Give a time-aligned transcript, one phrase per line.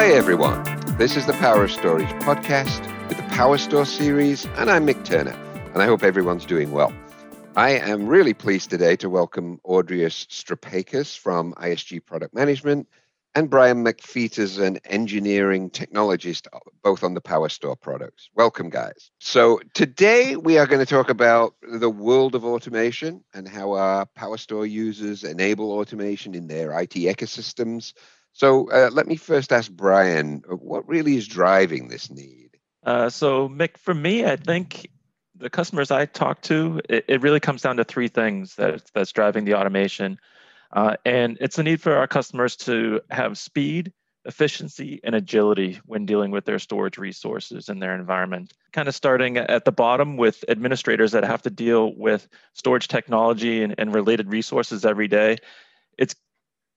[0.00, 0.64] Hi, everyone.
[0.96, 5.04] This is the Power of Storage podcast with the Power Store series, and I'm Mick
[5.04, 5.38] Turner,
[5.74, 6.90] and I hope everyone's doing well.
[7.54, 12.88] I am really pleased today to welcome Audrius Strapakis from ISG Product Management
[13.34, 16.46] and Brian McFeeters, an engineering technologist,
[16.82, 18.30] both on the Power Store products.
[18.34, 19.10] Welcome, guys.
[19.18, 24.06] So, today we are going to talk about the world of automation and how our
[24.06, 27.92] Power Store users enable automation in their IT ecosystems.
[28.32, 32.50] So, uh, let me first ask Brian what really is driving this need?
[32.84, 34.90] Uh, so, Mick, for me, I think
[35.36, 39.12] the customers I talk to, it, it really comes down to three things that, that's
[39.12, 40.18] driving the automation.
[40.72, 43.92] Uh, and it's a need for our customers to have speed,
[44.24, 48.52] efficiency, and agility when dealing with their storage resources and their environment.
[48.72, 53.62] Kind of starting at the bottom with administrators that have to deal with storage technology
[53.62, 55.38] and, and related resources every day.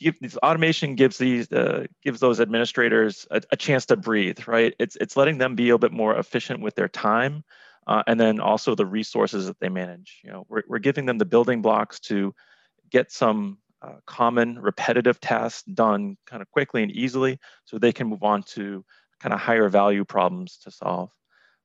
[0.00, 4.74] Give, automation gives these uh, gives those administrators a, a, chance to breathe, right?
[4.78, 7.44] It's it's letting them be a bit more efficient with their time,
[7.86, 10.20] uh, and then also the resources that they manage.
[10.24, 12.34] You know, we're we're giving them the building blocks to
[12.90, 18.06] get some uh, common repetitive tasks done kind of quickly and easily so they can
[18.06, 18.84] move on to
[19.20, 21.10] kind of higher value problems to solve.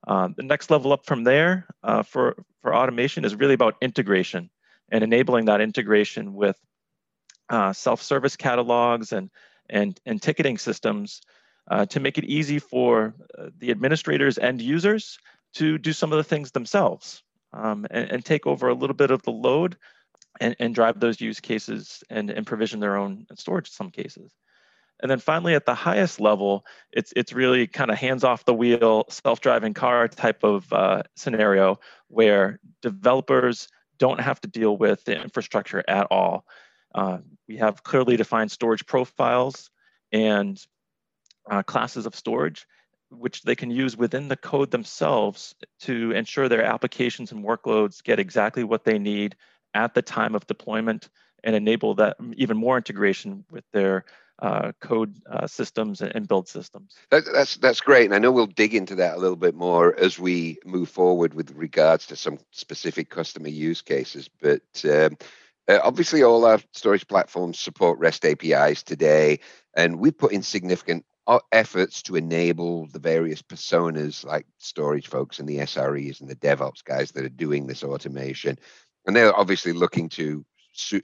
[0.08, 4.50] Um, the next level up from there uh, for, for automation is really about integration
[4.92, 6.58] and enabling that integration with
[7.50, 9.30] uh, self-service catalogs and,
[9.70, 11.22] and, and ticketing systems
[11.70, 15.20] uh, to make it easy for uh, the administrators and users
[15.54, 19.10] to do some of the things themselves um, and, and, take over a little bit
[19.10, 19.78] of the load
[20.40, 24.32] and, and drive those use cases and, and provision their own storage in some cases.
[25.02, 28.54] And then finally, at the highest level, it's it's really kind of hands off the
[28.54, 35.22] wheel, self-driving car type of uh, scenario where developers don't have to deal with the
[35.22, 36.46] infrastructure at all.
[36.96, 39.70] Uh, we have clearly defined storage profiles
[40.14, 40.66] and
[41.52, 42.66] uh, classes of storage,
[43.10, 48.18] which they can use within the code themselves to ensure their applications and workloads get
[48.18, 49.36] exactly what they need
[49.74, 51.10] at the time of deployment
[51.44, 54.06] and enable that even more integration with their
[54.42, 56.96] uh, code uh, systems and build systems.
[57.12, 59.98] That, that's that's great, and I know we'll dig into that a little bit more
[59.98, 64.30] as we move forward with regards to some specific customer use cases.
[64.42, 65.18] But um,
[65.68, 69.40] uh, obviously, all our storage platforms support REST APIs today,
[69.76, 75.40] and we put in significant uh, efforts to enable the various personas like storage folks
[75.40, 78.60] and the SREs and the DevOps guys that are doing this automation
[79.06, 80.46] and they're obviously looking to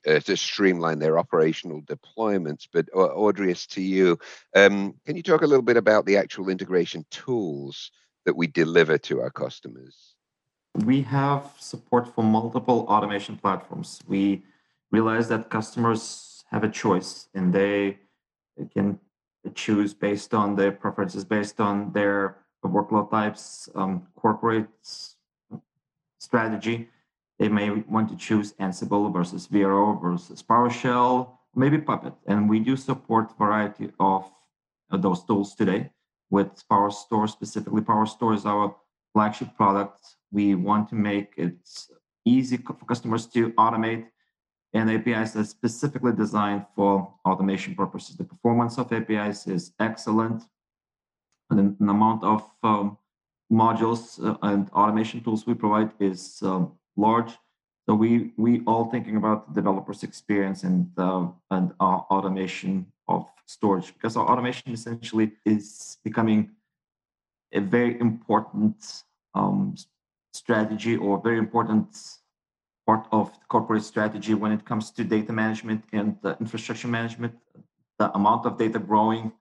[0.06, 2.68] uh, to streamline their operational deployments.
[2.72, 4.20] But uh, Audrius, to you,
[4.54, 7.92] um, can you talk a little bit about the actual integration tools
[8.26, 10.16] that we deliver to our customers?
[10.76, 14.02] We have support for multiple automation platforms.
[14.08, 14.44] We
[14.91, 18.00] realize that customers have a choice and they
[18.74, 19.00] can
[19.56, 24.68] choose based on their preferences, based on their workload types, um, corporate
[26.19, 26.88] strategy
[27.41, 32.13] they may want to choose Ansible versus VRO versus PowerShell, maybe Puppet.
[32.28, 34.29] And we do support variety of
[34.91, 35.90] uh, those tools today
[36.29, 38.75] with PowerStore, specifically PowerStore is our
[39.12, 40.18] flagship product.
[40.31, 41.58] We want to make it
[42.25, 44.06] easy for customers to automate
[44.74, 48.16] and APIs are specifically designed for automation purposes.
[48.16, 50.44] The performance of APIs is excellent.
[51.50, 52.98] And the amount of um,
[53.52, 57.32] modules uh, and automation tools we provide is um, large.
[57.88, 63.94] So we we all thinking about the developers' experience and uh, and automation of storage
[63.94, 66.52] because our automation essentially is becoming
[67.52, 69.03] a very important
[69.34, 69.76] um,
[70.32, 71.98] strategy or very important
[72.91, 77.34] part of corporate strategy when it comes to data management and infrastructure management.
[78.00, 79.31] The amount of data growing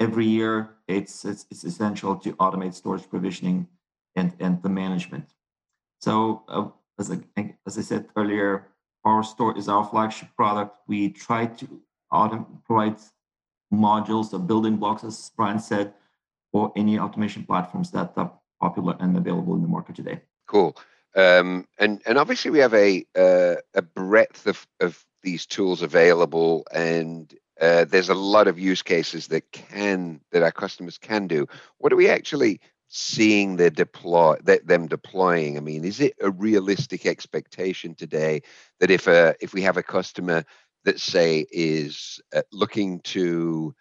[0.00, 0.54] every year,
[0.88, 3.68] it's, it's, it's essential to automate storage provisioning
[4.16, 5.26] and, and the management.
[6.00, 7.18] So uh, as I,
[7.68, 8.50] as I said earlier,
[9.06, 10.72] PowerStore is our flagship product.
[10.88, 11.66] We try to
[12.12, 12.96] autom- provide
[13.72, 15.94] modules or building blocks, as Brian said,
[16.50, 20.22] for any automation platforms that are popular and available in the market today.
[20.48, 20.74] Cool.
[21.16, 26.66] Um, and and obviously we have a uh, a breadth of, of these tools available,
[26.72, 31.46] and uh, there's a lot of use cases that can that our customers can do.
[31.78, 36.30] What are we actually seeing the deploy that them deploying i mean is it a
[36.30, 38.40] realistic expectation today
[38.80, 40.42] that if a if we have a customer
[40.84, 43.74] that say is uh, looking to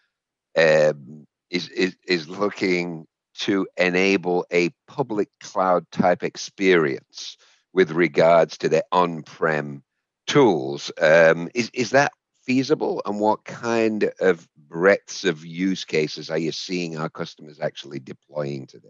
[0.57, 3.07] um, is, is is looking
[3.39, 7.37] to enable a public cloud type experience
[7.73, 9.83] with regards to their on-prem
[10.25, 12.11] tools um, is is that
[12.43, 17.99] feasible and what kind of breadths of use cases are you seeing our customers actually
[17.99, 18.87] deploying today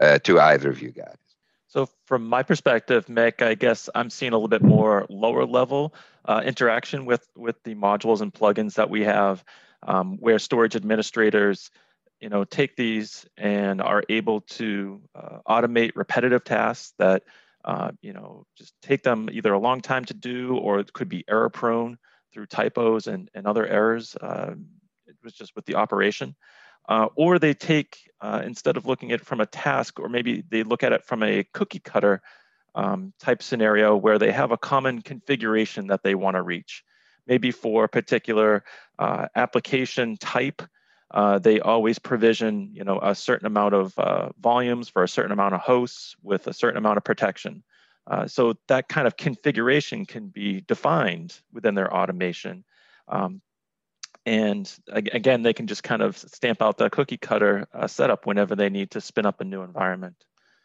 [0.00, 1.16] uh, to either of you guys?
[1.68, 5.94] So from my perspective, Mick, I guess I'm seeing a little bit more lower level
[6.24, 9.44] uh, interaction with with the modules and plugins that we have,
[9.82, 11.70] um, where storage administrators,
[12.20, 17.22] you know, take these and are able to uh, automate repetitive tasks that,
[17.64, 21.08] uh, you know, just take them either a long time to do or it could
[21.08, 21.98] be error prone
[22.32, 24.16] through typos and, and other errors.
[24.20, 24.66] Um,
[25.06, 26.34] it was just with the operation.
[26.88, 30.44] Uh, or they take, uh, instead of looking at it from a task, or maybe
[30.48, 32.22] they look at it from a cookie cutter
[32.76, 36.84] um, type scenario where they have a common configuration that they want to reach.
[37.26, 38.62] Maybe for a particular
[38.98, 40.62] uh, application type,
[41.12, 45.32] uh, they always provision you know, a certain amount of uh, volumes for a certain
[45.32, 47.62] amount of hosts with a certain amount of protection.
[48.08, 52.64] Uh, so that kind of configuration can be defined within their automation.
[53.08, 53.40] Um,
[54.24, 58.56] and again, they can just kind of stamp out the cookie cutter uh, setup whenever
[58.56, 60.16] they need to spin up a new environment.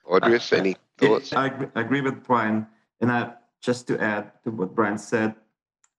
[0.07, 1.33] Audrius, any thoughts?
[1.33, 2.65] I, I agree with Brian.
[3.01, 5.35] And I, just to add to what Brian said,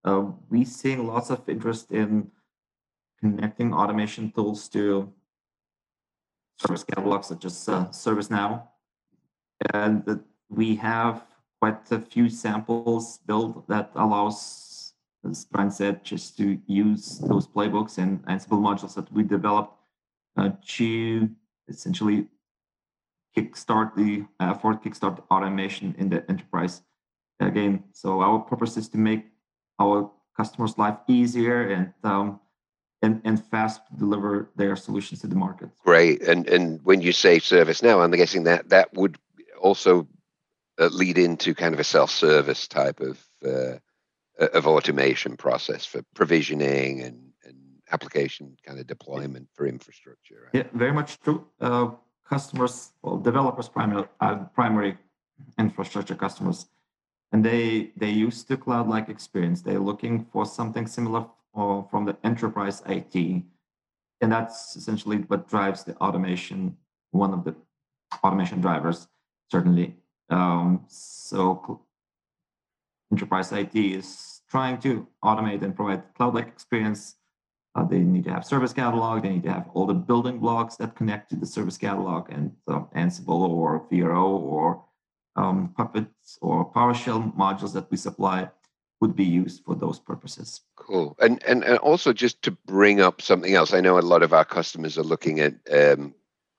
[0.05, 2.31] uh, we're seeing lots of interest in
[3.23, 5.13] connecting automation tools to
[6.59, 8.63] service catalogs such as uh, ServiceNow.
[9.73, 10.21] And
[10.51, 11.23] we have
[11.61, 14.73] quite a few samples built that allows
[15.29, 19.75] as Brian said, just to use those playbooks and Ansible modules that we developed
[20.37, 21.31] uh, to
[21.69, 22.27] essentially
[23.37, 26.83] kickstart the effort, uh, kickstart automation in the enterprise.
[27.41, 29.27] Again, so our purpose is to make
[29.81, 32.41] our customers' life easier and um,
[33.03, 35.69] and, and fast deliver their solutions to the market.
[35.85, 36.23] Great.
[36.23, 39.19] And and when you say service now, I'm guessing that that would
[39.61, 40.07] also
[40.79, 43.79] uh, lead into kind of a self-service type of uh,
[44.39, 47.57] of automation process for provisioning and, and
[47.91, 50.49] application kind of deployment for infrastructure.
[50.55, 50.65] Right?
[50.65, 51.47] Yeah, very much true.
[51.61, 51.91] Uh,
[52.27, 54.97] customers, well, developers, primary, uh, primary
[55.59, 56.67] infrastructure customers,
[57.33, 59.61] and they they use the cloud-like experience.
[59.61, 63.15] They're looking for something similar uh, from the enterprise IT,
[64.21, 66.77] and that's essentially what drives the automation.
[67.11, 67.55] One of the
[68.25, 69.09] automation drivers,
[69.51, 69.97] certainly.
[70.31, 71.83] Um, so
[73.13, 77.17] enterprise IT is trying to automate and provide cloud-like experience.
[77.75, 79.23] Uh, they need to have service catalog.
[79.23, 82.53] They need to have all the building blocks that connect to the service catalog and
[82.69, 84.85] uh, Ansible or VRO or
[85.37, 88.51] um, Puppets or PowerShell modules that we supply
[89.03, 90.61] would be used for those purposes.
[90.77, 91.17] Cool.
[91.19, 94.33] And, and and also just to bring up something else, I know a lot of
[94.33, 96.15] our customers are looking at um,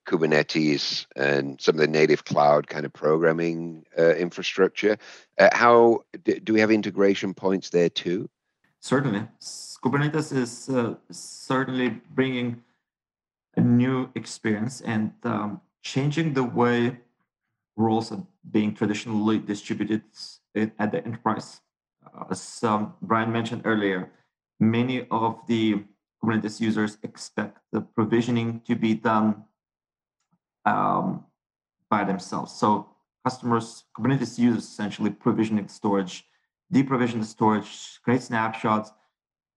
[0.06, 4.98] Kubernetes and some of the native cloud kind of programming uh, infrastructure.
[5.40, 6.02] Uh, how
[6.46, 8.30] do we have integration points there too?
[8.82, 9.24] Certainly,
[9.82, 12.62] Kubernetes is uh, certainly bringing
[13.56, 16.98] a new experience and um, changing the way
[17.78, 20.04] roles are being traditionally distributed
[20.56, 21.63] at the enterprise.
[22.30, 24.12] As um, Brian mentioned earlier,
[24.60, 25.84] many of the
[26.24, 29.44] Kubernetes users expect the provisioning to be done
[30.66, 31.26] um,
[31.90, 32.52] by themselves.
[32.54, 32.90] So
[33.26, 36.26] customers, Kubernetes users essentially provisioning storage,
[36.74, 38.92] deprovision the storage, create snapshots.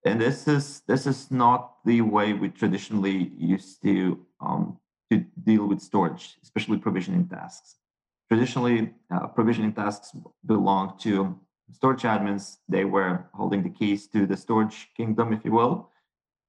[0.04, 4.78] And this is this is not the way we traditionally used to um,
[5.10, 7.76] to deal with storage, especially provisioning tasks.
[8.30, 11.38] Traditionally, uh, provisioning tasks belong to
[11.72, 12.58] storage admins.
[12.68, 15.90] They were holding the keys to the storage kingdom, if you will.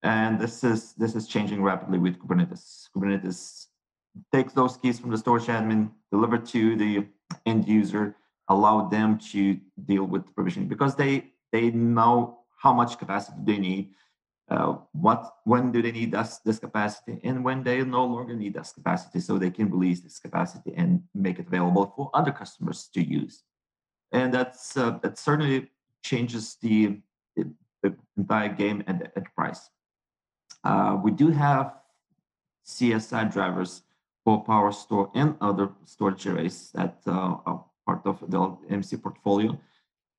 [0.04, 2.90] And this is this is changing rapidly with Kubernetes.
[2.96, 3.68] Kubernetes
[4.34, 7.08] takes those keys from the storage admin, deliver to the
[7.46, 8.16] end user,
[8.50, 13.90] allow them to deal with provisioning because they they know how much capacity they need,
[14.50, 18.54] uh, what when do they need this, this capacity, and when they no longer need
[18.54, 22.90] this capacity, so they can release this capacity and make it available for other customers
[22.94, 23.44] to use.
[24.12, 25.70] And that's uh, that certainly
[26.04, 27.00] changes the,
[27.36, 27.54] the,
[28.18, 29.70] entire game and the enterprise.
[30.64, 31.76] Uh, we do have
[32.66, 33.84] CSI drivers
[34.24, 38.38] for PowerStore and other storage arrays that uh, are part of the
[38.70, 39.58] EMC portfolio.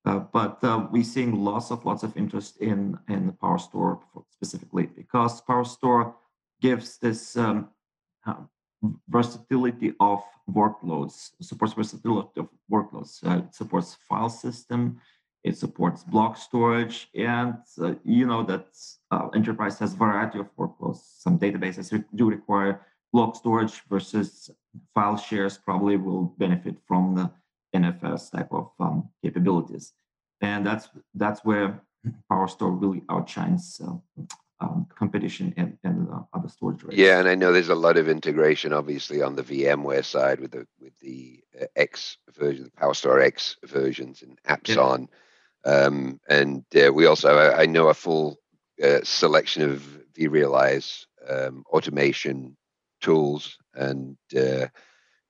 [0.05, 5.41] Uh, but uh, we're seeing lots of lots of interest in in PowerStore specifically because
[5.41, 6.13] PowerStore
[6.61, 7.69] gives this um,
[9.09, 13.25] versatility of workloads, supports versatility of workloads.
[13.25, 14.99] Uh, it supports file system,
[15.43, 18.67] it supports block storage, and uh, you know that
[19.35, 21.01] enterprise has variety of workloads.
[21.17, 22.81] Some databases do require
[23.13, 24.49] block storage versus
[24.93, 27.31] file shares probably will benefit from the
[27.75, 29.93] NFS type of um, capabilities.
[30.41, 31.81] And that's that's where
[32.31, 33.93] PowerStore really outshines uh,
[34.99, 36.97] competition in, in uh, other storage arrays.
[36.97, 40.51] Yeah, and I know there's a lot of integration, obviously, on the VMware side with
[40.51, 45.07] the with the uh, X version, the PowerStore X versions and Appson.
[45.09, 45.15] Yeah.
[45.65, 48.39] Um, and uh, we also, I, I, know a full
[48.81, 49.83] uh, selection of
[50.17, 52.55] vRealize um, automation
[53.01, 53.57] tools.
[53.73, 54.67] And uh,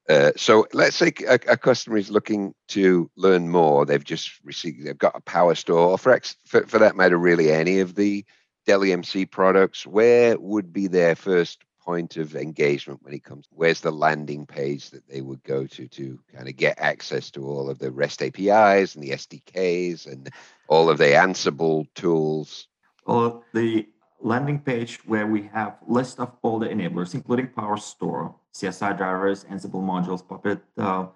[0.07, 3.85] uh, so let's say a, a, customer is looking to learn more.
[3.85, 7.51] They've just received, they've got a PowerStore, or for, X, for, for that matter, really
[7.51, 8.23] any of the
[8.65, 13.47] Dell EMC products, where would be their first point of engagement when it comes?
[13.51, 17.47] Where's the landing page that they would go to to kind of get access to
[17.47, 20.29] all of the REST APIs and the SDKs and
[20.67, 22.67] all of the Ansible tools?
[23.07, 23.87] Well, the
[24.21, 29.83] landing page where we have list of all the enablers, including PowerStore, CSI drivers, Ansible
[29.83, 31.07] modules, Puppet uh,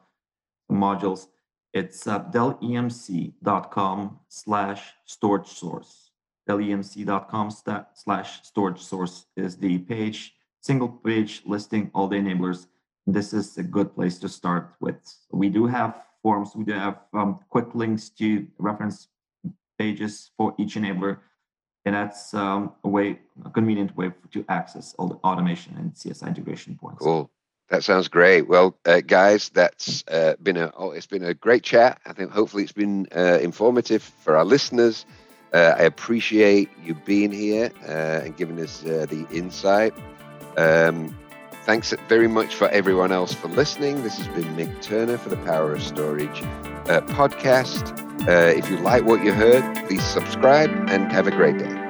[0.71, 1.27] modules.
[1.73, 6.02] It's uh, dellemc.com slash storage source
[6.47, 7.51] lemc.com
[7.93, 12.67] slash storage source is the page, single page listing all the enablers.
[13.07, 14.95] This is a good place to start with.
[15.31, 19.07] We do have forms, we do have um, quick links to reference
[19.77, 21.19] pages for each enabler.
[21.85, 26.27] And that's um, a way, a convenient way to access all the automation and CSI
[26.27, 27.03] integration points.
[27.03, 27.29] Cool.
[27.69, 28.47] That sounds great.
[28.47, 31.99] Well, uh, guys, that's uh, been a oh, it's been a great chat.
[32.05, 35.05] I think hopefully it's been uh, informative for our listeners.
[35.53, 39.93] Uh, I appreciate you being here uh, and giving us uh, the insight.
[40.57, 41.15] Um,
[41.65, 44.03] thanks very much for everyone else for listening.
[44.03, 46.41] This has been Mick Turner for the Power of Storage
[46.87, 47.99] uh, podcast.
[48.27, 51.82] Uh, if you like what you heard, please subscribe and have a great day.